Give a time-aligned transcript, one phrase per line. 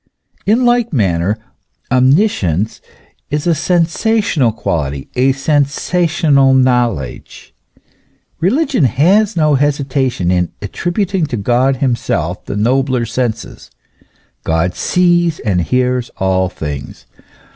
[0.47, 1.37] In like manner
[1.91, 2.81] omniscience
[3.29, 7.53] is a sensational quality, a sensational knowledge.
[8.41, 13.69] Eeligion has no hesitation in attri buting to God himself the nobler senses:
[14.43, 17.05] God sees and hears all things.